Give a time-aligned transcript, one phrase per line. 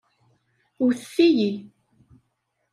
[0.83, 1.51] Wwtet-iyi.